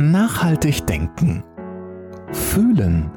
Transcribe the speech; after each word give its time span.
Nachhaltig 0.00 0.86
denken. 0.86 1.42
Fühlen. 2.30 3.10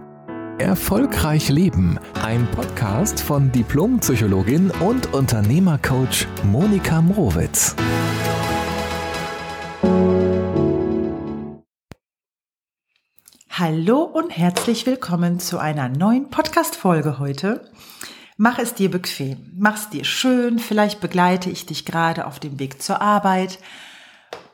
Erfolgreich 0.58 1.48
leben. 1.50 2.00
Ein 2.24 2.50
Podcast 2.56 3.20
von 3.20 3.52
Diplompsychologin 3.52 4.72
und 4.72 5.14
Unternehmercoach 5.14 6.26
Monika 6.44 7.04
Mrowitz. 7.04 7.76
Hallo 13.52 14.02
und 14.02 14.36
herzlich 14.36 14.88
willkommen 14.88 15.40
zu 15.40 15.60
einer 15.60 15.88
neuen 15.88 16.32
Podcast-Folge 16.32 17.20
heute. 17.20 17.70
Mach 18.38 18.58
es 18.58 18.74
dir 18.74 18.90
bequem, 18.90 19.52
mach 19.56 19.76
es 19.76 19.90
dir 19.90 20.04
schön, 20.04 20.58
vielleicht 20.58 21.00
begleite 21.00 21.52
ich 21.52 21.68
dich 21.68 21.86
gerade 21.86 22.26
auf 22.26 22.40
dem 22.40 22.58
Weg 22.58 22.82
zur 22.82 23.04
Arbeit 23.04 23.60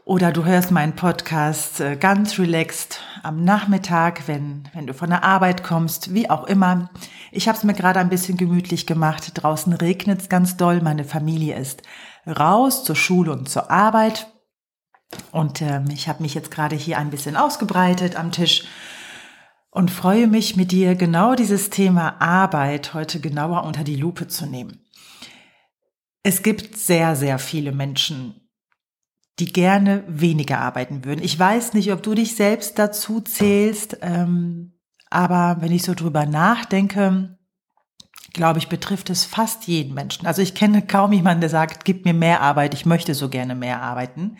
oder 0.08 0.32
du 0.32 0.46
hörst 0.46 0.72
meinen 0.72 0.96
Podcast 0.96 1.82
äh, 1.82 1.98
ganz 1.98 2.40
relaxed 2.40 3.02
am 3.24 3.44
Nachmittag, 3.44 4.26
wenn, 4.28 4.64
wenn 4.74 4.88
du 4.88 4.94
von 4.94 5.10
der 5.10 5.26
Arbeit 5.26 5.66
kommst, 5.66 6.14
wie 6.14 6.30
auch 6.30 6.46
immer. 6.46 6.90
Ich 7.30 7.50
habe 7.50 7.58
es 7.58 7.66
mir 7.66 7.74
gerade 7.74 8.00
ein 8.00 8.08
bisschen 8.08 8.38
gemütlich 8.38 8.88
gemacht. 8.88 9.32
Draußen 9.34 9.74
regnet 9.74 10.22
es 10.22 10.30
ganz 10.30 10.56
doll. 10.56 10.80
Meine 10.80 11.04
Familie 11.04 11.58
ist 11.58 11.82
raus 12.26 12.86
zur 12.86 12.96
Schule 12.96 13.34
und 13.34 13.50
zur 13.50 13.70
Arbeit. 13.70 14.32
Und 15.34 15.62
ähm, 15.62 15.90
ich 15.92 16.08
habe 16.08 16.24
mich 16.24 16.34
jetzt 16.34 16.52
gerade 16.52 16.78
hier 16.78 17.00
ein 17.00 17.10
bisschen 17.10 17.36
ausgebreitet 17.36 18.16
am 18.16 18.32
Tisch 18.32 18.64
und 19.72 19.92
freue 19.92 20.28
mich 20.28 20.56
mit 20.56 20.72
dir 20.72 20.96
genau 20.96 21.36
dieses 21.36 21.70
Thema 21.70 22.22
Arbeit 22.22 22.94
heute 22.94 23.20
genauer 23.20 23.66
unter 23.66 23.84
die 23.84 23.98
Lupe 23.98 24.30
zu 24.30 24.46
nehmen. 24.46 24.86
Es 26.24 26.44
gibt 26.44 26.78
sehr, 26.78 27.18
sehr 27.18 27.40
viele 27.40 27.74
Menschen, 27.74 28.47
die 29.40 29.52
gerne 29.52 30.04
weniger 30.08 30.60
arbeiten 30.60 31.06
würden. 31.06 31.24
Ich 31.24 31.38
weiß 31.38 31.74
nicht, 31.74 31.92
ob 31.92 32.02
du 32.04 32.16
dich 32.16 32.36
selbst 32.36 32.80
dazu 32.80 33.22
zählst, 33.22 33.98
ähm, 34.02 34.74
aber 35.10 35.58
wenn 35.60 35.72
ich 35.72 35.84
so 35.84 35.94
drüber 35.94 36.26
nachdenke, 36.26 37.38
glaube 38.34 38.60
ich, 38.60 38.68
betrifft 38.68 39.10
es 39.10 39.26
fast 39.26 39.68
jeden 39.68 39.94
Menschen. 39.94 40.28
Also 40.28 40.42
ich 40.42 40.54
kenne 40.54 40.82
kaum 40.82 41.14
jemanden, 41.14 41.42
der 41.42 41.50
sagt, 41.50 41.86
gib 41.86 42.06
mir 42.06 42.14
mehr 42.14 42.42
Arbeit, 42.42 42.74
ich 42.74 42.86
möchte 42.86 43.14
so 43.14 43.30
gerne 43.30 43.56
mehr 43.56 43.82
arbeiten. 43.82 44.38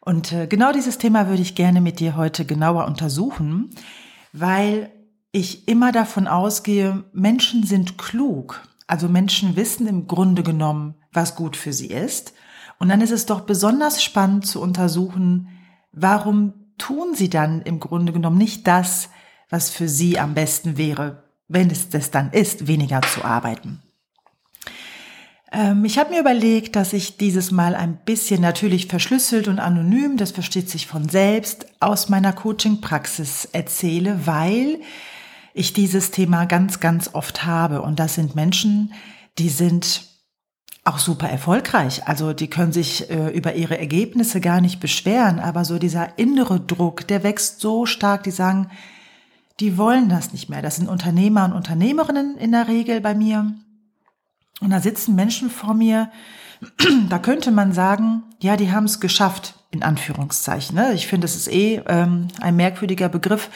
Und 0.00 0.32
äh, 0.32 0.46
genau 0.46 0.72
dieses 0.72 0.98
Thema 0.98 1.28
würde 1.28 1.42
ich 1.42 1.54
gerne 1.54 1.80
mit 1.80 1.98
dir 1.98 2.16
heute 2.16 2.44
genauer 2.44 2.86
untersuchen 2.86 3.70
weil 4.34 4.90
ich 5.30 5.68
immer 5.68 5.92
davon 5.92 6.26
ausgehe, 6.26 7.04
Menschen 7.12 7.64
sind 7.64 7.96
klug. 7.96 8.60
Also 8.86 9.08
Menschen 9.08 9.56
wissen 9.56 9.86
im 9.86 10.06
Grunde 10.06 10.42
genommen, 10.42 10.96
was 11.12 11.36
gut 11.36 11.56
für 11.56 11.72
sie 11.72 11.86
ist. 11.86 12.34
Und 12.78 12.88
dann 12.88 13.00
ist 13.00 13.12
es 13.12 13.26
doch 13.26 13.42
besonders 13.42 14.02
spannend 14.02 14.46
zu 14.46 14.60
untersuchen, 14.60 15.48
warum 15.92 16.54
tun 16.78 17.14
sie 17.14 17.30
dann 17.30 17.62
im 17.62 17.80
Grunde 17.80 18.12
genommen 18.12 18.38
nicht 18.38 18.66
das, 18.66 19.10
was 19.48 19.70
für 19.70 19.88
sie 19.88 20.18
am 20.18 20.34
besten 20.34 20.76
wäre, 20.76 21.24
wenn 21.48 21.70
es 21.70 21.88
das 21.88 22.10
dann 22.10 22.32
ist, 22.32 22.66
weniger 22.66 23.00
zu 23.02 23.24
arbeiten. 23.24 23.82
Ähm, 25.52 25.84
ich 25.84 25.98
habe 25.98 26.10
mir 26.10 26.20
überlegt, 26.20 26.74
dass 26.76 26.92
ich 26.92 27.16
dieses 27.16 27.50
Mal 27.50 27.74
ein 27.76 27.98
bisschen 28.04 28.40
natürlich 28.40 28.88
verschlüsselt 28.88 29.46
und 29.46 29.60
anonym, 29.60 30.16
das 30.16 30.32
versteht 30.32 30.68
sich 30.68 30.86
von 30.86 31.08
selbst, 31.08 31.66
aus 31.80 32.08
meiner 32.08 32.32
Coaching-Praxis 32.32 33.48
erzähle, 33.52 34.26
weil 34.26 34.80
ich 35.54 35.72
dieses 35.72 36.10
Thema 36.10 36.46
ganz, 36.46 36.80
ganz 36.80 37.10
oft 37.12 37.46
habe. 37.46 37.82
Und 37.82 38.00
das 38.00 38.16
sind 38.16 38.34
Menschen, 38.34 38.92
die 39.38 39.48
sind 39.48 40.13
auch 40.84 40.98
super 40.98 41.28
erfolgreich. 41.28 42.06
Also 42.06 42.34
die 42.34 42.48
können 42.48 42.72
sich 42.72 43.10
äh, 43.10 43.30
über 43.30 43.54
ihre 43.54 43.78
Ergebnisse 43.78 44.40
gar 44.40 44.60
nicht 44.60 44.80
beschweren, 44.80 45.40
aber 45.40 45.64
so 45.64 45.78
dieser 45.78 46.18
innere 46.18 46.60
Druck, 46.60 47.08
der 47.08 47.22
wächst 47.22 47.60
so 47.60 47.86
stark, 47.86 48.22
die 48.24 48.30
sagen, 48.30 48.70
die 49.60 49.78
wollen 49.78 50.08
das 50.08 50.32
nicht 50.32 50.50
mehr. 50.50 50.60
Das 50.60 50.76
sind 50.76 50.88
Unternehmer 50.88 51.46
und 51.46 51.52
Unternehmerinnen 51.52 52.36
in 52.36 52.52
der 52.52 52.68
Regel 52.68 53.00
bei 53.00 53.14
mir. 53.14 53.54
Und 54.60 54.70
da 54.70 54.80
sitzen 54.80 55.14
Menschen 55.14 55.48
vor 55.48 55.74
mir, 55.74 56.10
da 57.08 57.18
könnte 57.18 57.50
man 57.50 57.72
sagen, 57.72 58.22
ja, 58.40 58.56
die 58.56 58.70
haben 58.70 58.84
es 58.84 59.00
geschafft, 59.00 59.54
in 59.70 59.82
Anführungszeichen. 59.82 60.76
Ne? 60.76 60.92
Ich 60.92 61.06
finde, 61.06 61.24
das 61.24 61.34
ist 61.34 61.50
eh 61.50 61.82
ähm, 61.86 62.28
ein 62.40 62.56
merkwürdiger 62.56 63.08
Begriff, 63.08 63.48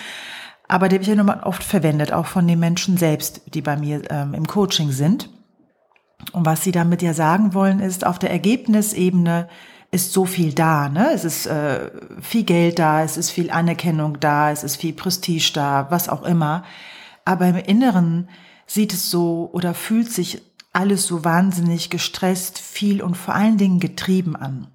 aber 0.66 0.88
der 0.88 1.00
wird 1.00 1.08
ja 1.08 1.14
nun 1.14 1.31
oft 1.31 1.62
verwendet, 1.62 2.12
auch 2.12 2.26
von 2.26 2.47
den 2.47 2.58
Menschen 2.58 2.97
selbst, 2.97 3.42
die 3.54 3.62
bei 3.62 3.76
mir 3.76 4.02
ähm, 4.10 4.34
im 4.34 4.47
Coaching 4.47 4.92
sind. 4.92 5.31
Und 6.32 6.44
was 6.44 6.62
sie 6.62 6.72
damit 6.72 7.02
ja 7.02 7.14
sagen 7.14 7.54
wollen, 7.54 7.80
ist, 7.80 8.04
auf 8.04 8.18
der 8.18 8.30
Ergebnisebene 8.30 9.48
ist 9.90 10.12
so 10.12 10.26
viel 10.26 10.52
da. 10.52 10.88
Ne? 10.88 11.10
Es 11.12 11.24
ist 11.24 11.46
äh, 11.46 11.90
viel 12.20 12.44
Geld 12.44 12.78
da, 12.78 13.02
es 13.02 13.16
ist 13.16 13.30
viel 13.30 13.50
Anerkennung 13.50 14.20
da, 14.20 14.50
es 14.50 14.62
ist 14.62 14.76
viel 14.76 14.92
Prestige 14.92 15.52
da, 15.54 15.86
was 15.90 16.08
auch 16.08 16.22
immer. 16.22 16.64
Aber 17.24 17.46
im 17.46 17.56
Inneren 17.56 18.28
sieht 18.66 18.92
es 18.92 19.10
so 19.10 19.48
oder 19.52 19.74
fühlt 19.74 20.12
sich 20.12 20.42
alles 20.72 21.06
so 21.06 21.24
wahnsinnig 21.24 21.90
gestresst, 21.90 22.58
viel 22.58 23.02
und 23.02 23.16
vor 23.16 23.34
allen 23.34 23.56
Dingen 23.56 23.80
getrieben 23.80 24.36
an. 24.36 24.68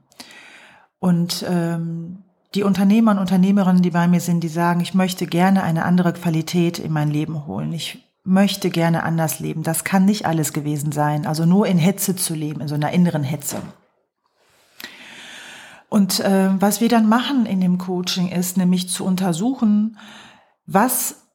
Und 0.99 1.45
ähm, 1.47 2.23
die 2.55 2.63
Unternehmer 2.63 3.11
und 3.11 3.19
Unternehmerinnen, 3.19 3.81
die 3.81 3.91
bei 3.91 4.07
mir 4.07 4.19
sind, 4.19 4.43
die 4.43 4.49
sagen, 4.49 4.81
ich 4.81 4.93
möchte 4.93 5.27
gerne 5.27 5.63
eine 5.63 5.85
andere 5.85 6.13
Qualität 6.13 6.79
in 6.79 6.91
mein 6.91 7.09
Leben 7.09 7.45
holen. 7.45 7.73
Ich 7.73 8.02
möchte 8.23 8.69
gerne 8.69 9.03
anders 9.03 9.39
leben. 9.39 9.63
Das 9.63 9.84
kann 9.84 10.06
nicht 10.06 10.25
alles 10.25 10.53
gewesen 10.53 10.91
sein. 10.91 11.25
Also 11.25 11.45
nur 11.45 11.67
in 11.67 11.78
Hetze 11.78 12.16
zu 12.16 12.34
leben, 12.34 12.61
in 12.61 12.67
so 12.67 12.75
einer 12.75 12.91
inneren 12.91 13.23
Hetze. 13.23 13.61
Und 15.89 16.22
äh, 16.22 16.50
was 16.59 16.81
wir 16.81 16.89
dann 16.89 17.07
machen 17.07 17.45
in 17.45 17.62
dem 17.62 17.78
Coaching 17.78 18.29
ist 18.29 18.57
nämlich 18.57 18.89
zu 18.89 19.06
untersuchen, 19.06 20.00
was 20.66 21.28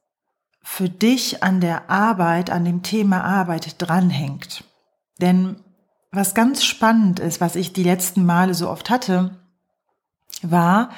für 0.61 0.89
dich 0.89 1.43
an 1.43 1.61
der 1.61 1.89
Arbeit, 1.89 2.49
an 2.49 2.65
dem 2.65 2.83
Thema 2.83 3.23
Arbeit 3.23 3.75
dranhängt. 3.77 4.65
Denn 5.21 5.57
was 6.11 6.33
ganz 6.33 6.63
spannend 6.63 7.19
ist, 7.19 7.39
was 7.39 7.55
ich 7.55 7.71
die 7.71 7.83
letzten 7.83 8.25
Male 8.25 8.53
so 8.53 8.69
oft 8.69 8.89
hatte, 8.89 9.37
war 10.41 10.89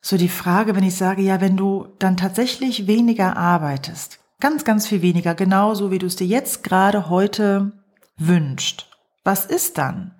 so 0.00 0.16
die 0.16 0.28
Frage, 0.28 0.76
wenn 0.76 0.84
ich 0.84 0.94
sage, 0.94 1.22
ja, 1.22 1.40
wenn 1.40 1.56
du 1.56 1.88
dann 1.98 2.16
tatsächlich 2.16 2.86
weniger 2.86 3.36
arbeitest, 3.36 4.20
ganz, 4.40 4.64
ganz 4.64 4.86
viel 4.86 5.02
weniger, 5.02 5.34
genauso 5.34 5.90
wie 5.90 5.98
du 5.98 6.06
es 6.06 6.16
dir 6.16 6.26
jetzt 6.26 6.62
gerade 6.62 7.08
heute 7.08 7.72
wünscht, 8.16 8.88
was 9.24 9.46
ist 9.46 9.78
dann? 9.78 10.14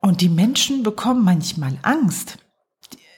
Und 0.00 0.20
die 0.20 0.28
Menschen 0.28 0.82
bekommen 0.82 1.24
manchmal 1.24 1.78
Angst. 1.82 2.38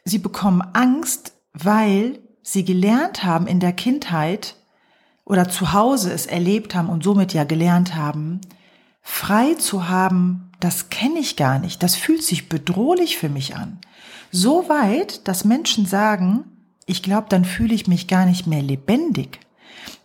Sie 0.04 0.18
bekommen 0.18 0.60
Angst, 0.74 1.32
weil 1.52 2.20
sie 2.42 2.64
gelernt 2.64 3.24
haben 3.24 3.46
in 3.46 3.58
der 3.58 3.72
Kindheit 3.72 4.56
oder 5.24 5.48
zu 5.48 5.72
Hause 5.72 6.12
es 6.12 6.26
erlebt 6.26 6.74
haben 6.74 6.90
und 6.90 7.02
somit 7.02 7.32
ja 7.32 7.44
gelernt 7.44 7.94
haben, 7.94 8.40
frei 9.00 9.54
zu 9.54 9.88
haben, 9.88 10.52
das 10.60 10.90
kenne 10.90 11.18
ich 11.18 11.36
gar 11.36 11.58
nicht, 11.58 11.82
das 11.82 11.96
fühlt 11.96 12.22
sich 12.22 12.48
bedrohlich 12.48 13.16
für 13.16 13.30
mich 13.30 13.56
an. 13.56 13.78
So 14.30 14.68
weit, 14.68 15.26
dass 15.26 15.44
Menschen 15.44 15.86
sagen, 15.86 16.53
ich 16.86 17.02
glaube, 17.02 17.26
dann 17.28 17.44
fühle 17.44 17.74
ich 17.74 17.86
mich 17.86 18.08
gar 18.08 18.26
nicht 18.26 18.46
mehr 18.46 18.62
lebendig. 18.62 19.40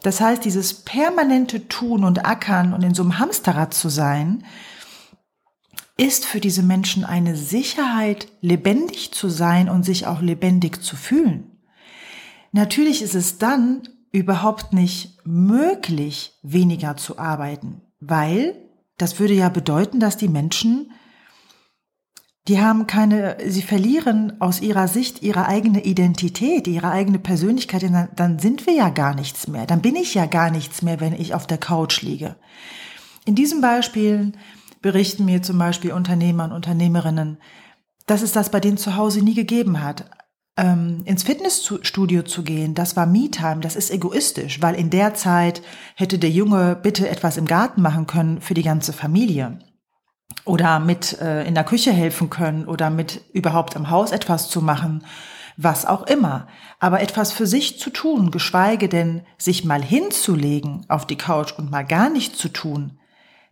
Das 0.02 0.22
heißt, 0.22 0.46
dieses 0.46 0.74
permanente 0.74 1.68
Tun 1.68 2.04
und 2.04 2.26
Ackern 2.26 2.74
und 2.74 2.84
in 2.84 2.94
so 2.94 3.04
einem 3.04 3.20
Hamsterrad 3.20 3.74
zu 3.74 3.90
sein, 3.90 4.44
ist 5.98 6.26
für 6.26 6.40
diese 6.40 6.64
Menschen 6.64 7.04
eine 7.04 7.36
Sicherheit, 7.36 8.30
lebendig 8.40 9.12
zu 9.12 9.28
sein 9.28 9.68
und 9.68 9.84
sich 9.84 10.08
auch 10.08 10.22
lebendig 10.22 10.82
zu 10.82 10.96
fühlen. 10.96 11.52
Natürlich 12.54 13.02
ist 13.02 13.16
es 13.16 13.38
dann 13.38 13.82
überhaupt 14.12 14.74
nicht 14.74 15.18
möglich, 15.26 16.34
weniger 16.42 16.96
zu 16.96 17.20
arbeiten, 17.20 17.82
weil 18.00 18.56
das 18.98 19.20
würde 19.20 19.34
ja 19.34 19.50
bedeuten, 19.50 20.00
dass 20.00 20.18
die 20.18 20.30
Menschen, 20.30 20.92
die 22.50 22.60
haben 22.60 22.88
keine, 22.88 23.38
sie 23.46 23.62
verlieren 23.62 24.34
aus 24.42 24.60
ihrer 24.60 24.88
Sicht 24.88 25.22
ihre 25.22 25.46
eigene 25.46 25.84
Identität, 25.84 26.68
ihre 26.68 26.90
eigene 26.90 27.20
Persönlichkeit, 27.20 27.86
dann 28.16 28.40
sind 28.40 28.66
wir 28.66 28.74
ja 28.74 28.90
gar 28.90 29.14
nichts 29.14 29.48
mehr, 29.48 29.68
dann 29.68 29.82
bin 29.82 29.96
ich 29.96 30.16
ja 30.16 30.26
gar 30.26 30.50
nichts 30.50 30.82
mehr, 30.82 31.00
wenn 31.00 31.14
ich 31.14 31.36
auf 31.36 31.46
der 31.46 31.60
Couch 31.60 32.02
liege. 32.02 32.36
In 33.26 33.36
diesen 33.36 33.62
Beispielen 33.62 34.36
berichten 34.82 35.26
mir 35.26 35.44
zum 35.44 35.60
Beispiel 35.60 35.92
Unternehmer 35.92 36.46
und 36.46 36.52
Unternehmerinnen, 36.52 37.38
dass 38.08 38.24
es 38.24 38.32
das 38.32 38.50
bei 38.50 38.60
denen 38.60 38.78
zu 38.78 38.96
Hause 38.96 39.22
nie 39.22 39.36
gegeben 39.36 39.84
hat 39.84 40.10
ähm, 40.58 41.04
ins 41.06 41.24
Fitnessstudio 41.24 42.24
zu 42.24 42.44
gehen, 42.44 42.74
das 42.74 42.96
war 42.96 43.06
Me-Time, 43.06 43.60
das 43.62 43.76
ist 43.76 43.92
egoistisch, 43.92 44.62
weil 44.62 44.74
in 44.74 44.90
der 44.90 45.14
Zeit 45.14 45.62
hätte 45.96 46.18
der 46.18 46.32
Junge 46.32 46.76
bitte 46.82 47.08
etwas 47.08 47.38
im 47.38 47.46
Garten 47.46 47.84
machen 47.84 48.08
können 48.08 48.42
für 48.42 48.56
die 48.56 48.64
ganze 48.64 48.92
Familie 48.92 49.60
oder 50.46 50.80
mit 50.80 51.20
äh, 51.20 51.44
in 51.44 51.56
der 51.56 51.64
Küche 51.64 51.92
helfen 51.92 52.30
können 52.30 52.66
oder 52.66 52.90
mit 52.90 53.22
überhaupt 53.34 53.76
am 53.76 53.90
Haus 53.90 54.12
etwas 54.12 54.50
zu 54.50 54.62
machen, 54.62 55.04
was 55.58 55.86
auch 55.86 56.04
immer. 56.08 56.48
Aber 56.80 57.02
etwas 57.02 57.32
für 57.32 57.48
sich 57.48 57.80
zu 57.80 57.90
tun, 57.90 58.32
geschweige 58.32 58.90
denn 58.90 59.22
sich 59.38 59.66
mal 59.66 59.84
hinzulegen 59.84 60.86
auf 60.88 61.06
die 61.06 61.18
Couch 61.18 61.54
und 61.58 61.70
mal 61.70 61.84
gar 61.84 62.10
nichts 62.10 62.38
zu 62.38 62.50
tun, 62.50 62.98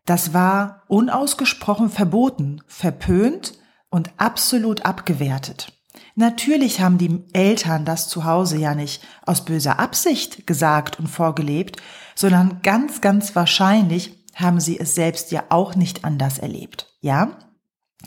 das 0.05 0.33
war 0.33 0.83
unausgesprochen 0.87 1.89
verboten, 1.89 2.61
verpönt 2.65 3.53
und 3.89 4.11
absolut 4.17 4.85
abgewertet. 4.85 5.73
Natürlich 6.15 6.79
haben 6.79 6.97
die 6.97 7.23
Eltern 7.33 7.85
das 7.85 8.07
zu 8.07 8.23
Hause 8.23 8.57
ja 8.57 8.73
nicht 8.73 9.03
aus 9.25 9.43
böser 9.45 9.79
Absicht 9.79 10.47
gesagt 10.47 10.97
und 10.97 11.07
vorgelebt, 11.07 11.77
sondern 12.15 12.61
ganz, 12.63 13.01
ganz 13.01 13.35
wahrscheinlich 13.35 14.17
haben 14.37 14.59
sie 14.59 14.79
es 14.79 14.95
selbst 14.95 15.31
ja 15.31 15.43
auch 15.49 15.75
nicht 15.75 16.05
anders 16.05 16.37
erlebt. 16.37 16.87
Ja? 17.01 17.37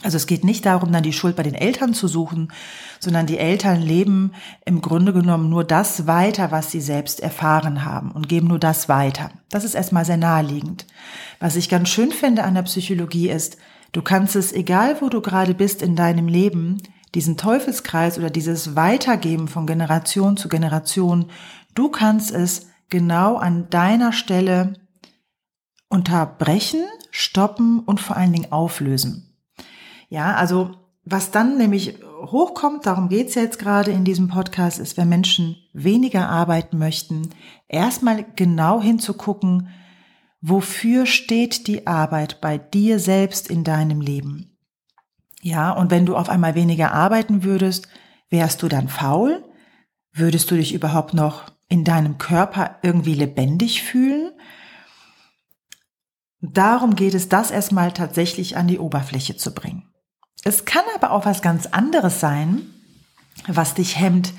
Also 0.03 0.17
es 0.17 0.27
geht 0.27 0.45
nicht 0.45 0.65
darum, 0.65 0.93
dann 0.93 1.03
die 1.03 1.13
Schuld 1.13 1.35
bei 1.35 1.43
den 1.43 1.55
Eltern 1.55 1.95
zu 1.95 2.07
suchen, 2.07 2.53
sondern 3.01 3.27
die 3.27 3.39
Eltern 3.39 3.83
leben 3.83 4.33
im 4.65 4.81
Grunde 4.81 5.13
genommen 5.13 5.51
nur 5.51 5.65
das 5.65 6.07
weiter, 6.07 6.53
was 6.53 6.71
sie 6.71 6.81
selbst 6.81 7.21
erfahren 7.21 7.85
haben 7.85 8.13
und 8.13 8.29
geben 8.29 8.47
nur 8.47 8.61
das 8.61 8.89
weiter. 8.89 9.31
Das 9.51 9.65
ist 9.65 9.75
erstmal 9.75 10.05
sehr 10.05 10.17
naheliegend. 10.17 10.87
Was 11.41 11.57
ich 11.57 11.69
ganz 11.69 11.89
schön 11.89 12.13
finde 12.13 12.45
an 12.45 12.55
der 12.55 12.63
Psychologie 12.63 13.29
ist, 13.29 13.59
du 13.93 14.01
kannst 14.01 14.37
es, 14.37 14.53
egal 14.53 15.01
wo 15.01 15.09
du 15.09 15.21
gerade 15.21 15.55
bist 15.55 15.83
in 15.83 15.97
deinem 15.97 16.29
Leben, 16.29 16.79
diesen 17.17 17.37
Teufelskreis 17.37 18.17
oder 18.17 18.31
dieses 18.31 18.77
Weitergeben 18.77 19.49
von 19.49 19.67
Generation 19.67 20.37
zu 20.37 20.49
Generation, 20.49 21.27
du 21.75 21.89
kannst 21.89 22.31
es 22.31 22.69
genau 22.89 23.37
an 23.37 23.69
deiner 23.71 24.13
Stelle 24.13 24.75
unterbrechen, 25.91 26.85
stoppen 27.11 27.81
und 27.81 28.01
vor 28.01 28.17
allen 28.17 28.33
Dingen 28.33 28.53
auflösen. 28.53 29.37
Ja, 30.09 30.35
also 30.35 30.71
was 31.05 31.31
dann 31.31 31.59
nämlich 31.59 31.99
hochkommt, 32.27 32.87
darum 32.87 33.09
geht's 33.09 33.35
jetzt 33.35 33.59
gerade 33.59 33.91
in 33.91 34.05
diesem 34.05 34.29
Podcast, 34.29 34.79
ist, 34.79 34.97
wenn 34.97 35.09
Menschen 35.09 35.57
weniger 35.73 36.29
arbeiten 36.29 36.79
möchten, 36.79 37.31
erstmal 37.69 38.25
genau 38.37 38.81
hinzugucken, 38.81 39.69
wofür 40.41 41.07
steht 41.07 41.67
die 41.67 41.87
Arbeit 41.87 42.41
bei 42.41 42.59
dir 42.59 42.99
selbst 42.99 43.49
in 43.49 43.65
deinem 43.65 44.01
Leben. 44.01 44.57
Ja, 45.43 45.73
und 45.73 45.91
wenn 45.91 46.07
du 46.07 46.17
auf 46.17 46.29
einmal 46.29 46.55
weniger 46.55 46.93
arbeiten 46.93 47.43
würdest, 47.43 47.89
wärst 48.29 48.63
du 48.63 48.69
dann 48.69 48.89
faul? 48.89 49.43
Würdest 50.13 50.51
du 50.51 50.57
dich 50.57 50.75
überhaupt 50.75 51.15
noch 51.15 51.45
in 51.69 51.85
deinem 51.85 52.19
Körper 52.19 52.77
irgendwie 52.83 53.15
lebendig 53.15 53.83
fühlen? 53.83 54.33
Darum 56.41 56.95
geht 56.95 57.15
es, 57.15 57.29
das 57.29 57.51
erstmal 57.51 57.93
tatsächlich 57.93 58.57
an 58.57 58.67
die 58.67 58.79
Oberfläche 58.79 59.37
zu 59.37 59.53
bringen. 59.53 59.91
Es 60.43 60.65
kann 60.65 60.85
aber 60.95 61.11
auch 61.11 61.27
was 61.27 61.43
ganz 61.43 61.67
anderes 61.67 62.21
sein, 62.21 62.63
was 63.47 63.75
dich 63.75 63.99
hemmt, 63.99 64.33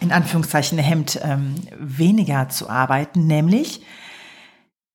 in 0.00 0.12
Anführungszeichen 0.12 0.78
hemmt, 0.78 1.18
ähm, 1.22 1.56
weniger 1.76 2.48
zu 2.48 2.70
arbeiten, 2.70 3.26
nämlich, 3.26 3.82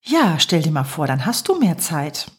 ja, 0.02 0.40
stell 0.40 0.62
dir 0.62 0.72
mal 0.72 0.84
vor, 0.86 1.08
dann 1.08 1.26
hast 1.26 1.48
du 1.50 1.60
mehr 1.60 1.78
Zeit. 1.78 2.32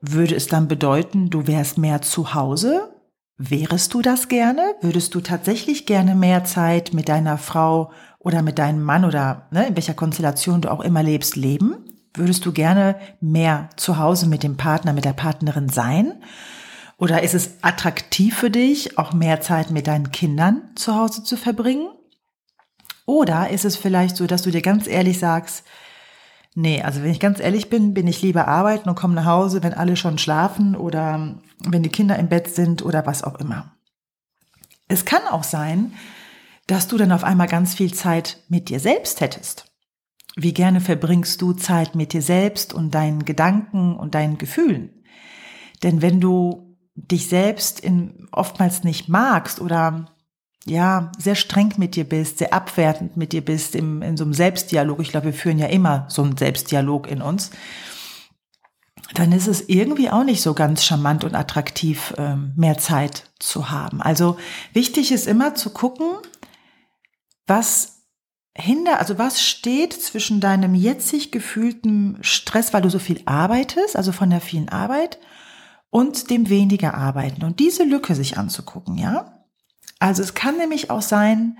Würde 0.00 0.34
es 0.34 0.46
dann 0.46 0.68
bedeuten, 0.68 1.30
du 1.30 1.46
wärst 1.46 1.78
mehr 1.78 2.02
zu 2.02 2.34
Hause? 2.34 2.92
Wärest 3.36 3.92
du 3.94 4.02
das 4.02 4.28
gerne? 4.28 4.74
Würdest 4.80 5.14
du 5.14 5.20
tatsächlich 5.20 5.86
gerne 5.86 6.14
mehr 6.14 6.44
Zeit 6.44 6.92
mit 6.92 7.08
deiner 7.08 7.38
Frau 7.38 7.92
oder 8.18 8.42
mit 8.42 8.58
deinem 8.58 8.82
Mann 8.82 9.04
oder 9.04 9.48
ne, 9.50 9.66
in 9.68 9.76
welcher 9.76 9.94
Konstellation 9.94 10.60
du 10.60 10.70
auch 10.70 10.80
immer 10.80 11.02
lebst, 11.02 11.36
leben? 11.36 11.76
Würdest 12.14 12.44
du 12.44 12.52
gerne 12.52 12.96
mehr 13.20 13.70
zu 13.76 13.98
Hause 13.98 14.26
mit 14.26 14.42
dem 14.42 14.56
Partner, 14.56 14.92
mit 14.92 15.04
der 15.04 15.14
Partnerin 15.14 15.68
sein? 15.68 16.22
Oder 16.98 17.22
ist 17.22 17.34
es 17.34 17.62
attraktiv 17.62 18.36
für 18.36 18.50
dich, 18.50 18.98
auch 18.98 19.12
mehr 19.12 19.40
Zeit 19.40 19.70
mit 19.70 19.86
deinen 19.86 20.12
Kindern 20.12 20.62
zu 20.76 20.94
Hause 20.94 21.24
zu 21.24 21.36
verbringen? 21.36 21.88
Oder 23.06 23.50
ist 23.50 23.64
es 23.64 23.76
vielleicht 23.76 24.16
so, 24.16 24.26
dass 24.26 24.42
du 24.42 24.50
dir 24.50 24.62
ganz 24.62 24.86
ehrlich 24.86 25.18
sagst, 25.18 25.64
nee, 26.54 26.82
also 26.82 27.02
wenn 27.02 27.10
ich 27.10 27.18
ganz 27.18 27.40
ehrlich 27.40 27.70
bin, 27.70 27.94
bin 27.94 28.06
ich 28.06 28.22
lieber 28.22 28.46
arbeiten 28.46 28.88
und 28.88 28.94
komme 28.94 29.14
nach 29.14 29.24
Hause, 29.24 29.62
wenn 29.62 29.74
alle 29.74 29.96
schon 29.96 30.18
schlafen 30.18 30.76
oder 30.76 31.34
wenn 31.64 31.82
die 31.82 31.88
Kinder 31.88 32.18
im 32.18 32.28
Bett 32.28 32.54
sind 32.54 32.82
oder 32.82 33.06
was 33.06 33.24
auch 33.24 33.40
immer. 33.40 33.74
Es 34.86 35.04
kann 35.04 35.22
auch 35.30 35.44
sein, 35.44 35.94
dass 36.66 36.88
du 36.88 36.98
dann 36.98 37.10
auf 37.10 37.24
einmal 37.24 37.48
ganz 37.48 37.74
viel 37.74 37.92
Zeit 37.92 38.38
mit 38.48 38.68
dir 38.68 38.78
selbst 38.78 39.20
hättest. 39.20 39.71
Wie 40.36 40.54
gerne 40.54 40.80
verbringst 40.80 41.42
du 41.42 41.52
Zeit 41.52 41.94
mit 41.94 42.12
dir 42.12 42.22
selbst 42.22 42.72
und 42.72 42.94
deinen 42.94 43.24
Gedanken 43.24 43.96
und 43.96 44.14
deinen 44.14 44.38
Gefühlen? 44.38 45.04
Denn 45.82 46.00
wenn 46.00 46.20
du 46.20 46.76
dich 46.94 47.28
selbst 47.28 47.80
in, 47.80 48.28
oftmals 48.32 48.84
nicht 48.84 49.08
magst 49.08 49.60
oder 49.60 50.06
ja, 50.64 51.10
sehr 51.18 51.34
streng 51.34 51.74
mit 51.76 51.96
dir 51.96 52.04
bist, 52.04 52.38
sehr 52.38 52.54
abwertend 52.54 53.16
mit 53.16 53.32
dir 53.32 53.44
bist 53.44 53.74
im, 53.74 54.00
in 54.00 54.16
so 54.16 54.24
einem 54.24 54.32
Selbstdialog, 54.32 55.00
ich 55.00 55.10
glaube, 55.10 55.26
wir 55.26 55.32
führen 55.32 55.58
ja 55.58 55.66
immer 55.66 56.06
so 56.08 56.22
einen 56.22 56.36
Selbstdialog 56.36 57.10
in 57.10 57.20
uns, 57.20 57.50
dann 59.14 59.32
ist 59.32 59.48
es 59.48 59.68
irgendwie 59.68 60.08
auch 60.08 60.24
nicht 60.24 60.40
so 60.40 60.54
ganz 60.54 60.84
charmant 60.84 61.24
und 61.24 61.34
attraktiv, 61.34 62.14
ähm, 62.16 62.52
mehr 62.56 62.78
Zeit 62.78 63.30
zu 63.38 63.70
haben. 63.70 64.00
Also 64.00 64.38
wichtig 64.72 65.12
ist 65.12 65.26
immer 65.26 65.54
zu 65.54 65.70
gucken, 65.70 66.06
was 67.46 68.01
hinder, 68.54 68.98
also 68.98 69.18
was 69.18 69.42
steht 69.42 69.92
zwischen 69.92 70.40
deinem 70.40 70.74
jetzig 70.74 71.32
gefühlten 71.32 72.18
Stress, 72.20 72.72
weil 72.72 72.82
du 72.82 72.90
so 72.90 72.98
viel 72.98 73.22
arbeitest, 73.24 73.96
also 73.96 74.12
von 74.12 74.30
der 74.30 74.40
vielen 74.40 74.68
Arbeit, 74.68 75.18
und 75.90 76.30
dem 76.30 76.48
weniger 76.48 76.94
arbeiten 76.94 77.44
und 77.44 77.60
diese 77.60 77.84
Lücke 77.84 78.14
sich 78.14 78.38
anzugucken, 78.38 78.96
ja? 78.96 79.44
Also 79.98 80.22
es 80.22 80.34
kann 80.34 80.56
nämlich 80.56 80.90
auch 80.90 81.02
sein, 81.02 81.58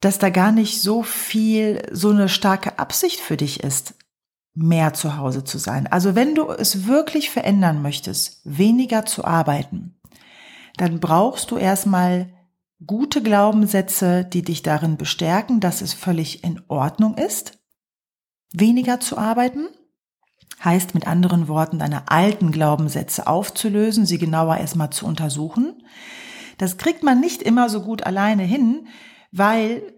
dass 0.00 0.18
da 0.18 0.30
gar 0.30 0.50
nicht 0.50 0.80
so 0.80 1.02
viel, 1.02 1.82
so 1.92 2.10
eine 2.10 2.28
starke 2.28 2.78
Absicht 2.78 3.20
für 3.20 3.36
dich 3.36 3.62
ist, 3.62 3.94
mehr 4.54 4.94
zu 4.94 5.16
Hause 5.16 5.44
zu 5.44 5.58
sein. 5.58 5.86
Also 5.86 6.14
wenn 6.14 6.34
du 6.34 6.50
es 6.50 6.86
wirklich 6.86 7.30
verändern 7.30 7.82
möchtest, 7.82 8.40
weniger 8.44 9.06
zu 9.06 9.24
arbeiten, 9.24 10.00
dann 10.76 10.98
brauchst 10.98 11.50
du 11.50 11.56
erstmal 11.56 12.32
gute 12.86 13.22
Glaubenssätze, 13.22 14.24
die 14.24 14.42
dich 14.42 14.62
darin 14.62 14.96
bestärken, 14.96 15.60
dass 15.60 15.82
es 15.82 15.92
völlig 15.92 16.44
in 16.44 16.60
Ordnung 16.68 17.16
ist, 17.16 17.58
weniger 18.52 19.00
zu 19.00 19.18
arbeiten 19.18 19.68
heißt 20.64 20.94
mit 20.94 21.06
anderen 21.06 21.48
Worten, 21.48 21.78
deine 21.78 22.10
alten 22.10 22.52
Glaubenssätze 22.52 23.26
aufzulösen, 23.26 24.06
sie 24.06 24.18
genauer 24.18 24.58
erstmal 24.58 24.90
zu 24.90 25.06
untersuchen. 25.06 25.82
Das 26.58 26.76
kriegt 26.76 27.02
man 27.02 27.20
nicht 27.20 27.42
immer 27.42 27.68
so 27.68 27.82
gut 27.82 28.02
alleine 28.04 28.42
hin, 28.42 28.86
weil 29.32 29.94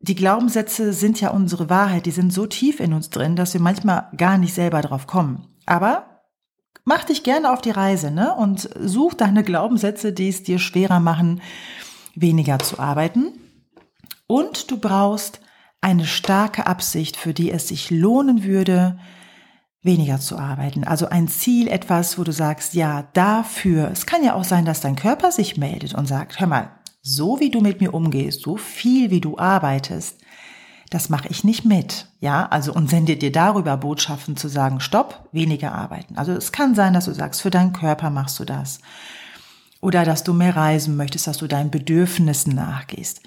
die 0.00 0.16
Glaubenssätze 0.16 0.92
sind 0.92 1.20
ja 1.20 1.30
unsere 1.30 1.70
Wahrheit, 1.70 2.06
die 2.06 2.10
sind 2.10 2.32
so 2.32 2.46
tief 2.46 2.80
in 2.80 2.92
uns 2.92 3.10
drin, 3.10 3.36
dass 3.36 3.54
wir 3.54 3.60
manchmal 3.60 4.08
gar 4.16 4.38
nicht 4.38 4.54
selber 4.54 4.80
drauf 4.80 5.06
kommen. 5.06 5.46
Aber 5.64 6.22
mach 6.84 7.04
dich 7.04 7.22
gerne 7.22 7.52
auf 7.52 7.60
die 7.60 7.70
Reise, 7.70 8.10
ne? 8.10 8.34
Und 8.34 8.68
such 8.80 9.14
deine 9.14 9.44
Glaubenssätze, 9.44 10.12
die 10.12 10.28
es 10.28 10.42
dir 10.42 10.58
schwerer 10.58 10.98
machen, 10.98 11.40
weniger 12.14 12.58
zu 12.58 12.78
arbeiten. 12.78 13.32
Und 14.26 14.70
du 14.70 14.78
brauchst 14.78 15.40
eine 15.80 16.06
starke 16.06 16.66
Absicht, 16.66 17.16
für 17.16 17.34
die 17.34 17.50
es 17.50 17.68
sich 17.68 17.90
lohnen 17.90 18.44
würde, 18.44 18.98
weniger 19.82 20.20
zu 20.20 20.38
arbeiten. 20.38 20.84
Also 20.84 21.08
ein 21.08 21.28
Ziel, 21.28 21.68
etwas, 21.68 22.18
wo 22.18 22.24
du 22.24 22.32
sagst, 22.32 22.74
ja, 22.74 23.08
dafür. 23.14 23.90
Es 23.90 24.06
kann 24.06 24.24
ja 24.24 24.34
auch 24.34 24.44
sein, 24.44 24.64
dass 24.64 24.80
dein 24.80 24.96
Körper 24.96 25.32
sich 25.32 25.56
meldet 25.56 25.94
und 25.94 26.06
sagt, 26.06 26.38
hör 26.38 26.46
mal, 26.46 26.70
so 27.02 27.40
wie 27.40 27.50
du 27.50 27.60
mit 27.60 27.80
mir 27.80 27.92
umgehst, 27.92 28.42
so 28.42 28.56
viel 28.56 29.10
wie 29.10 29.20
du 29.20 29.38
arbeitest, 29.38 30.20
das 30.88 31.08
mache 31.08 31.28
ich 31.28 31.42
nicht 31.42 31.64
mit. 31.64 32.06
Ja, 32.20 32.46
also 32.46 32.72
und 32.72 32.90
sendet 32.90 33.22
dir 33.22 33.32
darüber 33.32 33.76
Botschaften 33.76 34.36
zu 34.36 34.48
sagen, 34.48 34.78
stopp, 34.78 35.28
weniger 35.32 35.72
arbeiten. 35.72 36.16
Also 36.16 36.32
es 36.32 36.52
kann 36.52 36.74
sein, 36.74 36.92
dass 36.92 37.06
du 37.06 37.12
sagst, 37.12 37.42
für 37.42 37.50
deinen 37.50 37.72
Körper 37.72 38.10
machst 38.10 38.38
du 38.38 38.44
das. 38.44 38.80
Oder 39.82 40.04
dass 40.04 40.24
du 40.24 40.32
mehr 40.32 40.56
reisen 40.56 40.96
möchtest, 40.96 41.26
dass 41.26 41.36
du 41.36 41.46
deinen 41.46 41.70
Bedürfnissen 41.70 42.54
nachgehst. 42.54 43.20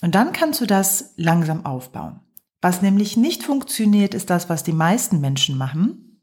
Und 0.00 0.14
dann 0.14 0.32
kannst 0.32 0.60
du 0.62 0.66
das 0.66 1.12
langsam 1.16 1.66
aufbauen. 1.66 2.20
Was 2.62 2.80
nämlich 2.80 3.16
nicht 3.16 3.42
funktioniert, 3.42 4.14
ist 4.14 4.30
das, 4.30 4.48
was 4.48 4.62
die 4.62 4.72
meisten 4.72 5.20
Menschen 5.20 5.58
machen. 5.58 6.22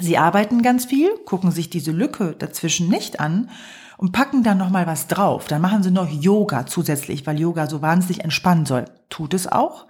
Sie 0.00 0.18
arbeiten 0.18 0.62
ganz 0.62 0.84
viel, 0.84 1.10
gucken 1.24 1.50
sich 1.50 1.70
diese 1.70 1.92
Lücke 1.92 2.36
dazwischen 2.38 2.88
nicht 2.88 3.18
an 3.18 3.50
und 3.96 4.12
packen 4.12 4.42
dann 4.42 4.58
noch 4.58 4.70
mal 4.70 4.86
was 4.86 5.06
drauf. 5.06 5.46
Dann 5.46 5.62
machen 5.62 5.82
sie 5.82 5.90
noch 5.90 6.08
Yoga 6.08 6.66
zusätzlich, 6.66 7.26
weil 7.26 7.40
Yoga 7.40 7.68
so 7.68 7.80
wahnsinnig 7.80 8.22
entspannen 8.22 8.66
soll. 8.66 8.84
Tut 9.08 9.32
es 9.32 9.46
auch. 9.46 9.86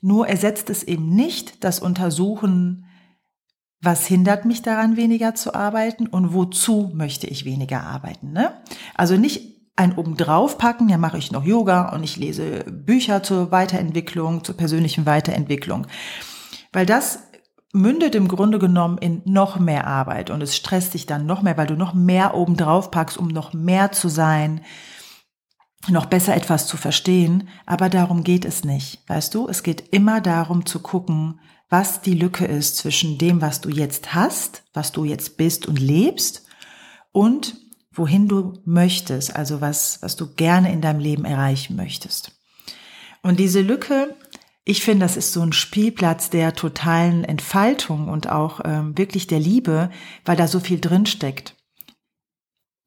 Nur 0.00 0.28
ersetzt 0.28 0.70
es 0.70 0.82
eben 0.82 1.14
nicht 1.14 1.62
das 1.62 1.78
Untersuchen, 1.78 2.86
was 3.80 4.06
hindert 4.06 4.44
mich 4.44 4.62
daran, 4.62 4.96
weniger 4.96 5.34
zu 5.34 5.54
arbeiten 5.54 6.06
und 6.06 6.34
wozu 6.34 6.90
möchte 6.94 7.26
ich 7.26 7.44
weniger 7.44 7.82
arbeiten. 7.82 8.32
Ne? 8.32 8.52
Also 8.94 9.16
nicht 9.16 9.58
ein 9.76 9.96
obendrauf 9.96 10.58
packen, 10.58 10.88
ja 10.88 10.98
mache 10.98 11.18
ich 11.18 11.30
noch 11.30 11.44
Yoga 11.44 11.90
und 11.90 12.02
ich 12.02 12.16
lese 12.16 12.64
Bücher 12.64 13.22
zur 13.22 13.52
Weiterentwicklung, 13.52 14.42
zur 14.42 14.56
persönlichen 14.56 15.06
Weiterentwicklung. 15.06 15.86
Weil 16.72 16.84
das 16.84 17.20
mündet 17.72 18.14
im 18.16 18.26
Grunde 18.26 18.58
genommen 18.58 18.98
in 18.98 19.22
noch 19.24 19.60
mehr 19.60 19.86
Arbeit 19.86 20.30
und 20.30 20.42
es 20.42 20.56
stresst 20.56 20.94
dich 20.94 21.06
dann 21.06 21.26
noch 21.26 21.42
mehr, 21.42 21.56
weil 21.56 21.66
du 21.66 21.76
noch 21.76 21.94
mehr 21.94 22.34
obendrauf 22.34 22.90
packst, 22.90 23.16
um 23.16 23.28
noch 23.28 23.52
mehr 23.52 23.92
zu 23.92 24.08
sein, 24.08 24.62
noch 25.88 26.06
besser 26.06 26.34
etwas 26.34 26.66
zu 26.66 26.76
verstehen. 26.76 27.48
Aber 27.64 27.88
darum 27.88 28.24
geht 28.24 28.44
es 28.44 28.64
nicht. 28.64 29.08
Weißt 29.08 29.32
du, 29.34 29.48
es 29.48 29.62
geht 29.62 29.90
immer 29.90 30.20
darum 30.20 30.66
zu 30.66 30.80
gucken, 30.80 31.40
was 31.68 32.00
die 32.00 32.14
Lücke 32.14 32.46
ist 32.46 32.76
zwischen 32.76 33.18
dem, 33.18 33.40
was 33.42 33.60
du 33.60 33.68
jetzt 33.68 34.14
hast, 34.14 34.64
was 34.72 34.92
du 34.92 35.04
jetzt 35.04 35.36
bist 35.36 35.66
und 35.66 35.78
lebst 35.78 36.46
und 37.12 37.56
wohin 37.92 38.28
du 38.28 38.54
möchtest, 38.64 39.34
also 39.34 39.60
was, 39.60 40.00
was 40.02 40.16
du 40.16 40.32
gerne 40.34 40.72
in 40.72 40.80
deinem 40.80 41.00
Leben 41.00 41.24
erreichen 41.24 41.76
möchtest. 41.76 42.32
Und 43.22 43.38
diese 43.38 43.60
Lücke, 43.60 44.14
ich 44.64 44.82
finde, 44.82 45.04
das 45.04 45.16
ist 45.16 45.32
so 45.32 45.42
ein 45.42 45.52
Spielplatz 45.52 46.30
der 46.30 46.54
totalen 46.54 47.24
Entfaltung 47.24 48.08
und 48.08 48.28
auch 48.28 48.60
ähm, 48.64 48.96
wirklich 48.96 49.26
der 49.26 49.40
Liebe, 49.40 49.90
weil 50.24 50.36
da 50.36 50.46
so 50.46 50.60
viel 50.60 50.80
drinsteckt. 50.80 51.56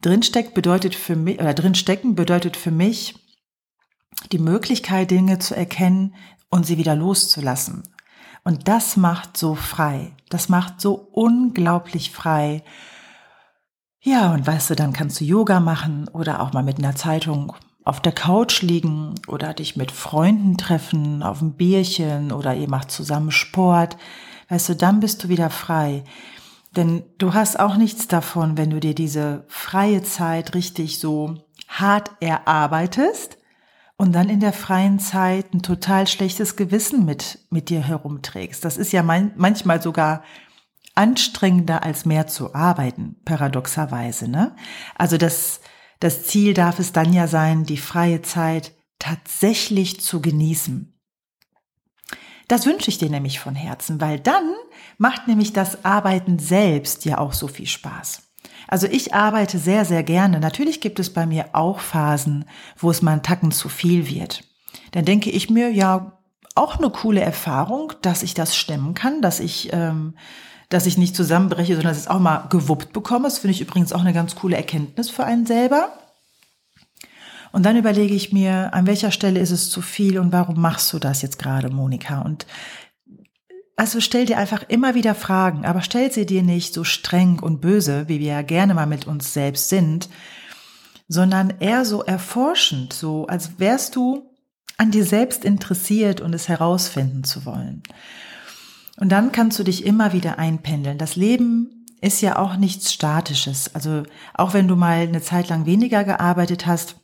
Drinsteckt 0.01 0.53
bedeutet 0.53 0.95
für 0.95 1.15
mich, 1.15 1.39
oder 1.39 1.53
drinstecken 1.53 2.15
bedeutet 2.15 2.57
für 2.57 2.71
mich, 2.71 3.15
die 4.31 4.39
Möglichkeit, 4.39 5.11
Dinge 5.11 5.39
zu 5.39 5.55
erkennen 5.55 6.15
und 6.49 6.65
sie 6.65 6.77
wieder 6.77 6.95
loszulassen. 6.95 7.83
Und 8.43 8.67
das 8.67 8.97
macht 8.97 9.37
so 9.37 9.55
frei. 9.55 10.13
Das 10.29 10.49
macht 10.49 10.81
so 10.81 10.93
unglaublich 11.11 12.11
frei. 12.11 12.63
Ja, 13.99 14.33
und 14.33 14.47
weißt 14.47 14.71
du, 14.71 14.75
dann 14.75 14.93
kannst 14.93 15.21
du 15.21 15.25
Yoga 15.25 15.59
machen 15.59 16.07
oder 16.07 16.41
auch 16.41 16.53
mal 16.53 16.63
mit 16.63 16.79
einer 16.79 16.95
Zeitung 16.95 17.53
auf 17.83 17.99
der 17.99 18.13
Couch 18.13 18.61
liegen 18.61 19.15
oder 19.27 19.53
dich 19.53 19.75
mit 19.75 19.91
Freunden 19.91 20.57
treffen, 20.57 21.23
auf 21.23 21.41
ein 21.41 21.53
Bierchen 21.53 22.31
oder 22.31 22.55
ihr 22.55 22.69
macht 22.69 22.91
zusammen 22.91 23.31
Sport. 23.31 23.97
Weißt 24.49 24.69
du, 24.69 24.75
dann 24.75 24.99
bist 24.99 25.23
du 25.23 25.29
wieder 25.29 25.49
frei. 25.49 26.03
Denn 26.75 27.03
du 27.17 27.33
hast 27.33 27.59
auch 27.59 27.75
nichts 27.75 28.07
davon, 28.07 28.57
wenn 28.57 28.69
du 28.69 28.79
dir 28.79 28.95
diese 28.95 29.45
freie 29.47 30.03
Zeit 30.03 30.55
richtig 30.55 30.99
so 30.99 31.35
hart 31.67 32.11
erarbeitest 32.21 33.40
und 34.01 34.13
dann 34.13 34.29
in 34.29 34.39
der 34.39 34.51
freien 34.51 34.97
Zeit 34.97 35.53
ein 35.53 35.61
total 35.61 36.07
schlechtes 36.07 36.55
Gewissen 36.55 37.05
mit, 37.05 37.37
mit 37.51 37.69
dir 37.69 37.81
herumträgst. 37.81 38.65
Das 38.65 38.77
ist 38.77 38.91
ja 38.91 39.03
mein, 39.03 39.31
manchmal 39.35 39.79
sogar 39.79 40.23
anstrengender 40.95 41.83
als 41.83 42.03
mehr 42.03 42.25
zu 42.25 42.55
arbeiten, 42.55 43.17
paradoxerweise, 43.25 44.27
ne? 44.27 44.55
Also 44.95 45.17
das, 45.17 45.61
das 45.99 46.25
Ziel 46.25 46.55
darf 46.55 46.79
es 46.79 46.93
dann 46.93 47.13
ja 47.13 47.27
sein, 47.27 47.63
die 47.63 47.77
freie 47.77 48.23
Zeit 48.23 48.71
tatsächlich 48.97 50.01
zu 50.01 50.19
genießen. 50.19 50.99
Das 52.47 52.65
wünsche 52.65 52.89
ich 52.89 52.97
dir 52.97 53.11
nämlich 53.11 53.39
von 53.39 53.53
Herzen, 53.53 54.01
weil 54.01 54.19
dann 54.19 54.49
macht 54.97 55.27
nämlich 55.27 55.53
das 55.53 55.85
Arbeiten 55.85 56.39
selbst 56.39 57.05
ja 57.05 57.19
auch 57.19 57.33
so 57.33 57.47
viel 57.47 57.67
Spaß. 57.67 58.30
Also 58.71 58.87
ich 58.87 59.13
arbeite 59.13 59.59
sehr, 59.59 59.83
sehr 59.83 60.01
gerne. 60.01 60.39
Natürlich 60.39 60.79
gibt 60.79 60.99
es 60.99 61.11
bei 61.11 61.25
mir 61.25 61.49
auch 61.51 61.81
Phasen, 61.81 62.45
wo 62.77 62.89
es 62.89 63.01
mal 63.01 63.11
einen 63.11 63.21
Tacken 63.21 63.51
zu 63.51 63.67
viel 63.67 64.07
wird. 64.07 64.45
Dann 64.93 65.03
denke 65.03 65.29
ich 65.29 65.49
mir, 65.49 65.69
ja, 65.69 66.17
auch 66.55 66.77
eine 66.77 66.89
coole 66.89 67.19
Erfahrung, 67.19 67.91
dass 68.01 68.23
ich 68.23 68.33
das 68.33 68.55
stemmen 68.55 68.93
kann, 68.93 69.21
dass 69.21 69.41
ich, 69.41 69.73
ähm, 69.73 70.15
dass 70.69 70.85
ich 70.85 70.97
nicht 70.97 71.17
zusammenbreche, 71.17 71.73
sondern 71.73 71.91
dass 71.91 71.97
ich 71.97 72.03
es 72.05 72.09
auch 72.09 72.19
mal 72.19 72.47
gewuppt 72.49 72.93
bekomme. 72.93 73.25
Das 73.25 73.39
finde 73.39 73.55
ich 73.55 73.61
übrigens 73.61 73.91
auch 73.91 73.99
eine 73.99 74.13
ganz 74.13 74.35
coole 74.35 74.55
Erkenntnis 74.55 75.09
für 75.09 75.25
einen 75.25 75.45
selber. 75.45 75.89
Und 77.51 77.65
dann 77.65 77.75
überlege 77.75 78.13
ich 78.13 78.31
mir, 78.31 78.73
an 78.73 78.87
welcher 78.87 79.11
Stelle 79.11 79.41
ist 79.41 79.51
es 79.51 79.69
zu 79.69 79.81
viel 79.81 80.17
und 80.17 80.31
warum 80.31 80.61
machst 80.61 80.93
du 80.93 80.99
das 80.99 81.21
jetzt 81.21 81.39
gerade, 81.39 81.69
Monika? 81.69 82.21
Und 82.21 82.45
also 83.81 83.99
stell 83.99 84.27
dir 84.27 84.37
einfach 84.37 84.61
immer 84.67 84.93
wieder 84.93 85.15
Fragen, 85.15 85.65
aber 85.65 85.81
stell 85.81 86.11
sie 86.11 86.27
dir 86.27 86.43
nicht 86.43 86.71
so 86.71 86.83
streng 86.83 87.39
und 87.39 87.61
böse, 87.61 88.07
wie 88.07 88.19
wir 88.19 88.27
ja 88.27 88.41
gerne 88.43 88.75
mal 88.75 88.85
mit 88.85 89.07
uns 89.07 89.33
selbst 89.33 89.69
sind, 89.69 90.07
sondern 91.07 91.51
eher 91.59 91.83
so 91.83 92.03
erforschend, 92.03 92.93
so 92.93 93.25
als 93.25 93.57
wärst 93.57 93.95
du 93.95 94.29
an 94.77 94.91
dir 94.91 95.03
selbst 95.03 95.43
interessiert 95.43 96.21
und 96.21 96.35
es 96.35 96.47
herausfinden 96.47 97.23
zu 97.23 97.43
wollen. 97.43 97.81
Und 98.97 99.11
dann 99.11 99.31
kannst 99.31 99.57
du 99.57 99.63
dich 99.63 99.83
immer 99.83 100.13
wieder 100.13 100.37
einpendeln. 100.37 100.99
Das 100.99 101.15
Leben 101.15 101.87
ist 102.01 102.21
ja 102.21 102.37
auch 102.37 102.57
nichts 102.57 102.93
Statisches. 102.93 103.73
Also 103.73 104.03
auch 104.35 104.53
wenn 104.53 104.67
du 104.67 104.75
mal 104.75 104.99
eine 104.99 105.23
Zeit 105.23 105.49
lang 105.49 105.65
weniger 105.65 106.03
gearbeitet 106.03 106.67
hast, 106.67 106.97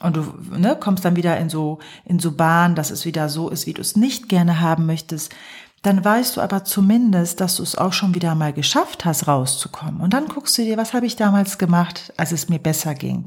und 0.00 0.16
du 0.16 0.34
ne, 0.50 0.76
kommst 0.78 1.04
dann 1.04 1.16
wieder 1.16 1.38
in 1.38 1.48
so 1.48 1.78
in 2.04 2.18
so 2.18 2.32
Bahn, 2.32 2.74
dass 2.74 2.90
es 2.90 3.04
wieder 3.04 3.28
so 3.28 3.48
ist, 3.48 3.66
wie 3.66 3.72
du 3.72 3.80
es 3.80 3.96
nicht 3.96 4.28
gerne 4.28 4.60
haben 4.60 4.86
möchtest, 4.86 5.34
dann 5.84 6.02
weißt 6.02 6.36
du 6.38 6.40
aber 6.40 6.64
zumindest, 6.64 7.42
dass 7.42 7.56
du 7.56 7.62
es 7.62 7.76
auch 7.76 7.92
schon 7.92 8.14
wieder 8.14 8.34
mal 8.34 8.54
geschafft 8.54 9.04
hast, 9.04 9.28
rauszukommen. 9.28 10.00
Und 10.00 10.14
dann 10.14 10.28
guckst 10.28 10.56
du 10.56 10.62
dir, 10.62 10.78
was 10.78 10.94
habe 10.94 11.04
ich 11.04 11.14
damals 11.14 11.58
gemacht, 11.58 12.10
als 12.16 12.32
es 12.32 12.48
mir 12.48 12.58
besser 12.58 12.94
ging? 12.94 13.26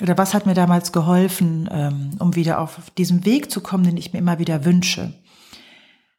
Oder 0.00 0.16
was 0.16 0.32
hat 0.32 0.46
mir 0.46 0.54
damals 0.54 0.92
geholfen, 0.92 1.68
ähm, 1.72 2.10
um 2.20 2.36
wieder 2.36 2.60
auf 2.60 2.78
diesen 2.96 3.24
Weg 3.24 3.50
zu 3.50 3.60
kommen, 3.60 3.82
den 3.82 3.96
ich 3.96 4.12
mir 4.12 4.20
immer 4.20 4.38
wieder 4.38 4.64
wünsche? 4.64 5.14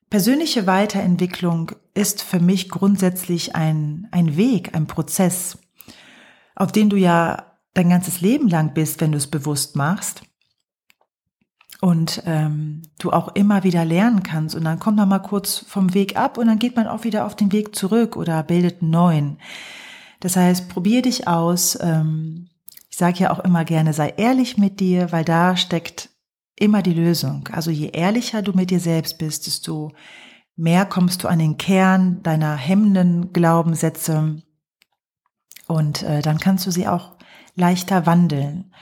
Persönliche 0.10 0.68
Weiterentwicklung 0.68 1.72
ist 1.94 2.24
für 2.24 2.42
mich 2.42 2.68
grundsätzlich 2.68 3.56
ein, 3.56 4.10
ein 4.12 4.36
Weg, 4.36 4.76
ein 4.76 4.86
Prozess, 4.86 5.58
auf 6.56 6.74
den 6.74 6.90
du 6.90 6.98
ja 6.98 7.54
dein 7.74 7.90
ganzes 7.90 8.20
Leben 8.20 8.50
lang 8.50 8.74
bist, 8.74 9.00
wenn 9.00 9.14
du 9.14 9.18
es 9.18 9.28
bewusst 9.28 9.78
machst 9.78 10.27
und 11.82 12.24
ähm, 12.26 12.82
du 13.00 13.12
auch 13.12 13.36
immer 13.36 13.64
wieder 13.64 13.86
lernen 13.86 14.24
kannst. 14.24 14.56
Und 14.56 14.64
dann 14.64 14.80
kommt 14.80 14.98
man 14.98 15.10
mal 15.10 15.20
kurz 15.20 15.60
vom 15.68 15.94
Weg 15.94 16.18
ab 16.18 16.38
und 16.38 16.48
dann 16.48 16.60
geht 16.60 16.76
man 16.76 16.88
auch 16.88 17.04
wieder 17.04 17.26
auf 17.26 17.36
den 17.36 17.52
Weg 17.52 17.76
zurück 17.76 18.16
oder 18.16 18.42
bildet 18.44 18.82
einen 18.82 18.92
neuen. 18.92 19.38
Das 20.20 20.36
heißt, 20.36 20.70
probier 20.70 21.02
dich 21.02 21.28
aus. 21.28 21.78
Ähm, 21.80 22.50
ich 22.90 22.98
sage 22.98 23.20
ja 23.20 23.32
auch 23.32 23.40
immer 23.40 23.64
gerne, 23.64 23.94
sei 23.94 24.10
ehrlich 24.18 24.58
mit 24.58 24.80
dir, 24.80 25.12
weil 25.12 25.24
da 25.24 25.56
steckt 25.56 26.10
immer 26.56 26.82
die 26.82 26.94
Lösung. 26.94 27.48
Also 27.52 27.70
je 27.70 27.90
ehrlicher 27.90 28.42
du 28.42 28.54
mit 28.54 28.72
dir 28.72 28.80
selbst 28.80 29.20
bist, 29.20 29.46
desto 29.46 29.92
mehr 30.56 30.86
kommst 30.86 31.24
du 31.24 31.28
an 31.28 31.38
den 31.38 31.58
Kern 31.58 32.24
deiner 32.24 32.56
hemmenden 32.56 33.32
Glaubenssätze 33.32 34.42
und 35.68 36.02
äh, 36.02 36.24
dann 36.24 36.40
kannst 36.40 36.66
du 36.66 36.72
sie 36.72 36.88
auch 36.88 37.18
leichter 37.56 38.08
wandeln 38.08 38.74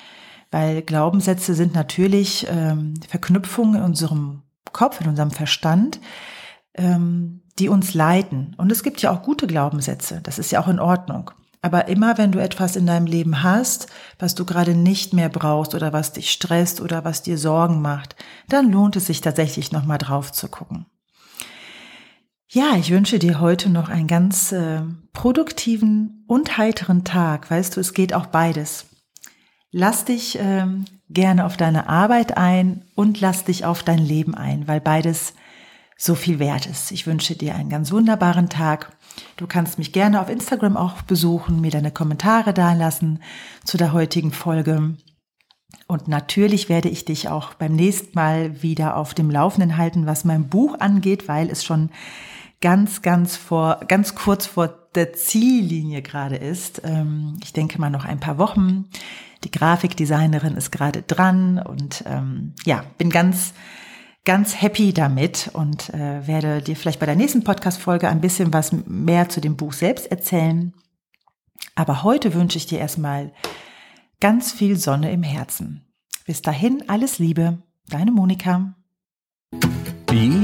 weil 0.56 0.84
Glaubenssätze 0.84 1.54
sind 1.54 1.74
natürlich 1.74 2.48
ähm, 2.50 2.94
Verknüpfungen 3.10 3.76
in 3.76 3.82
unserem 3.82 4.44
Kopf, 4.72 5.02
in 5.02 5.10
unserem 5.10 5.32
Verstand, 5.32 6.00
ähm, 6.76 7.42
die 7.60 7.68
uns 7.68 7.94
leiten. 7.94 8.56
Und 8.58 8.72
es 8.72 8.82
gibt 8.82 9.02
ja 9.02 9.12
auch 9.12 9.22
gute 9.22 9.48
Glaubenssätze, 9.48 10.22
das 10.24 10.40
ist 10.40 10.54
ja 10.54 10.62
auch 10.62 10.70
in 10.70 10.80
Ordnung. 10.80 11.32
Aber 11.62 11.90
immer 11.90 12.18
wenn 12.18 12.32
du 12.32 12.40
etwas 12.42 12.78
in 12.78 12.86
deinem 12.86 13.06
Leben 13.06 13.44
hast, 13.44 13.88
was 14.18 14.34
du 14.34 14.46
gerade 14.46 14.76
nicht 14.76 15.12
mehr 15.12 15.28
brauchst 15.28 15.76
oder 15.76 15.92
was 15.92 16.14
dich 16.14 16.32
stresst 16.32 16.80
oder 16.80 17.04
was 17.04 17.22
dir 17.22 17.38
Sorgen 17.38 17.82
macht, 17.82 18.16
dann 18.48 18.72
lohnt 18.72 18.96
es 18.96 19.08
sich 19.08 19.20
tatsächlich 19.20 19.74
nochmal 19.74 19.98
drauf 19.98 20.32
zu 20.32 20.48
gucken. 20.48 20.86
Ja, 22.48 22.78
ich 22.78 22.92
wünsche 22.92 23.20
dir 23.20 23.42
heute 23.42 23.70
noch 23.70 23.90
einen 23.90 24.08
ganz 24.08 24.54
äh, 24.54 24.84
produktiven 25.12 26.24
und 26.28 26.58
heiteren 26.58 27.04
Tag. 27.04 27.52
Weißt 27.52 27.76
du, 27.76 27.82
es 27.82 27.94
geht 27.94 28.14
auch 28.14 28.28
beides. 28.28 28.86
Lass 29.78 30.06
dich 30.06 30.38
ähm, 30.40 30.86
gerne 31.10 31.46
auf 31.46 31.58
deine 31.58 31.90
Arbeit 31.90 32.38
ein 32.38 32.84
und 32.96 33.20
lass 33.20 33.44
dich 33.44 33.66
auf 33.66 33.84
dein 33.84 33.98
Leben 33.98 34.34
ein, 34.34 34.70
weil 34.70 34.80
beides 34.80 35.34
so 35.98 36.16
viel 36.16 36.40
wert 36.40 36.66
ist. 36.66 36.94
Ich 36.94 37.08
wünsche 37.08 37.36
dir 37.36 37.56
einen 37.56 37.70
ganz 37.70 37.92
wunderbaren 37.92 38.48
Tag. 38.48 38.96
Du 39.36 39.48
kannst 39.48 39.78
mich 39.78 39.92
gerne 39.92 40.22
auf 40.22 40.30
Instagram 40.30 40.78
auch 40.78 41.02
besuchen, 41.02 41.60
mir 41.60 41.72
deine 41.72 41.92
Kommentare 41.92 42.54
dalassen 42.54 43.22
zu 43.66 43.76
der 43.76 43.92
heutigen 43.92 44.32
Folge. 44.32 44.96
Und 45.88 46.08
natürlich 46.08 46.70
werde 46.70 46.88
ich 46.88 47.04
dich 47.04 47.28
auch 47.28 47.56
beim 47.56 47.76
nächsten 47.76 48.16
Mal 48.16 48.64
wieder 48.64 48.96
auf 48.96 49.14
dem 49.14 49.30
Laufenden 49.30 49.76
halten, 49.76 50.06
was 50.06 50.24
mein 50.24 50.48
Buch 50.48 50.80
angeht, 50.80 51.28
weil 51.28 51.50
es 51.50 51.66
schon 51.66 51.90
ganz, 52.66 53.04
ganz 53.04 53.38
vor, 53.38 53.80
ganz 53.88 54.16
kurz 54.16 54.48
vor 54.48 54.70
der 54.96 55.14
Ziellinie 55.14 56.02
gerade 56.02 56.36
ist. 56.36 56.82
Ähm, 56.84 57.38
ich 57.44 57.54
denke 57.54 57.80
mal 57.80 57.92
noch 57.92 58.06
ein 58.06 58.20
paar 58.20 58.40
Wochen. 58.40 58.86
Die 59.44 59.52
Grafikdesignerin 59.52 60.58
ist 60.58 60.72
gerade 60.72 61.04
dran 61.04 61.60
und 61.60 62.04
ähm, 62.08 62.56
ja, 62.66 62.84
bin 62.98 63.12
ganz, 63.12 63.54
ganz 64.26 64.60
happy 64.60 64.94
damit 64.94 65.52
und 65.54 65.94
äh, 65.94 66.26
werde 66.26 66.64
dir 66.64 66.76
vielleicht 66.76 67.00
bei 67.00 67.06
der 67.06 67.16
nächsten 67.16 67.44
Podcast-Folge 67.44 68.10
ein 68.10 68.20
bisschen 68.20 68.52
was 68.52 68.72
mehr 68.72 69.30
zu 69.30 69.42
dem 69.42 69.58
Buch 69.58 69.74
selbst 69.74 70.10
erzählen. 70.10 70.74
Aber 71.76 72.02
heute 72.02 72.34
wünsche 72.34 72.58
ich 72.58 72.66
dir 72.66 72.80
erstmal 72.80 73.32
ganz 74.20 74.52
viel 74.52 74.78
Sonne 74.78 75.12
im 75.12 75.22
Herzen. 75.22 75.86
Bis 76.26 76.42
dahin 76.42 76.84
alles 76.88 77.20
Liebe, 77.20 77.60
deine 77.90 78.10
Monika. 78.10 78.74